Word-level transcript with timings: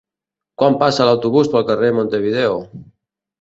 Quan 0.61 0.77
passa 0.83 1.07
l'autobús 1.09 1.51
pel 1.57 1.67
carrer 1.67 1.93
Montevideo? 1.99 2.57